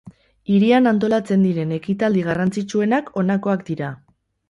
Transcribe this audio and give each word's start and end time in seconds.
Hirian 0.53 0.91
antolatzen 0.91 1.45
diren 1.47 1.75
ekitaldi 1.77 2.25
garrantzitsuenak 2.31 3.15
honakoak 3.23 3.67
dira. 3.73 3.97